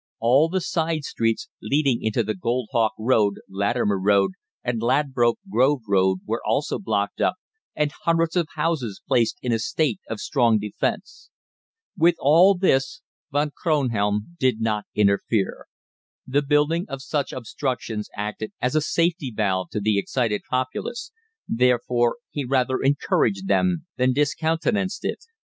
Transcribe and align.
All 0.17 0.49
the 0.49 0.61
side 0.61 1.03
streets 1.03 1.47
leading 1.61 2.01
into 2.01 2.23
the 2.23 2.33
Goldhawk 2.33 2.93
Road, 2.97 3.35
Latimer 3.47 3.99
Road, 3.99 4.31
and 4.63 4.81
Ladbroke 4.81 5.37
Grove 5.47 5.81
Road 5.87 6.21
were 6.25 6.41
also 6.43 6.79
blocked 6.79 7.21
up, 7.21 7.35
and 7.75 7.91
hundreds 8.01 8.35
of 8.35 8.47
houses 8.55 8.99
placed 9.07 9.37
in 9.43 9.51
a 9.51 9.59
state 9.59 9.99
of 10.09 10.19
strong 10.19 10.57
defence. 10.57 11.29
With 11.95 12.15
all 12.17 12.55
this 12.57 13.03
Von 13.31 13.51
Kronhelm 13.51 14.35
did 14.39 14.59
not 14.59 14.85
interfere. 14.95 15.67
The 16.25 16.41
building 16.41 16.87
of 16.89 17.03
such 17.03 17.31
obstructions 17.31 18.09
acted 18.15 18.53
as 18.59 18.73
a 18.75 18.81
safety 18.81 19.31
valve 19.31 19.69
to 19.69 19.79
the 19.79 19.99
excited 19.99 20.41
populace, 20.49 21.11
therefore 21.47 22.17
he 22.31 22.43
rather 22.43 22.79
encouraged 22.81 23.47
than 23.47 23.83
discountenanced 23.99 25.05
it. 25.05 25.19